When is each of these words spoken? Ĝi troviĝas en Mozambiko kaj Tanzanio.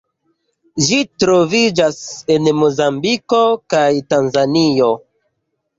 Ĝi 0.85 0.97
troviĝas 1.23 2.01
en 2.37 2.49
Mozambiko 2.63 3.45
kaj 3.77 3.87
Tanzanio. 4.17 4.95